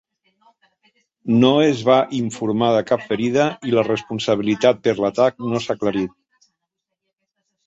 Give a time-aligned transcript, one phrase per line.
[1.43, 6.51] No es va informar de cap ferida i la responsabilitat per l'atac no s'ha aclarit.